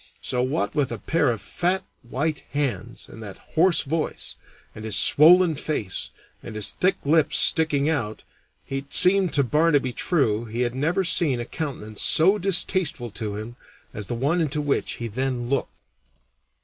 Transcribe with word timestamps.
So, 0.23 0.41
what 0.41 0.73
with 0.73 0.91
a 0.91 0.97
pair 0.97 1.29
of 1.31 1.41
fat, 1.41 1.83
white 2.01 2.41
hands, 2.53 3.05
and 3.07 3.21
that 3.21 3.37
hoarse 3.53 3.83
voice, 3.83 4.33
and 4.73 4.83
his 4.83 4.95
swollen 4.95 5.53
face, 5.53 6.09
and 6.41 6.55
his 6.55 6.71
thick 6.71 6.95
lips 7.05 7.37
sticking 7.37 7.87
out, 7.87 8.23
it 8.67 8.95
seemed 8.95 9.31
to 9.35 9.43
Barnaby 9.43 9.93
True 9.93 10.45
he 10.45 10.61
had 10.61 10.73
never 10.73 11.03
seen 11.03 11.39
a 11.39 11.45
countenance 11.45 12.01
so 12.01 12.39
distasteful 12.39 13.11
to 13.11 13.35
him 13.35 13.57
as 13.93 14.07
that 14.07 14.15
one 14.15 14.41
into 14.41 14.59
which 14.59 14.93
he 14.93 15.07
then 15.07 15.49
looked. 15.49 15.69